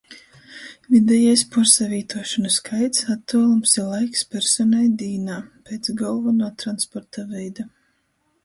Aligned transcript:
Videjais 0.93 1.41
puorsavītuošonu 1.55 2.51
skaits, 2.55 3.05
attuolums 3.15 3.75
i 3.83 3.85
laiks 3.91 4.25
personai 4.33 4.89
dīnā 5.03 5.39
piec 5.69 5.93
golvonuo 6.03 6.53
transporta 6.65 7.29
veida. 7.37 7.69